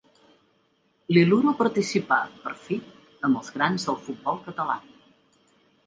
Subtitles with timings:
[1.17, 2.81] L'Iluro participà, per fi,
[3.29, 4.83] amb els grans del futbol català.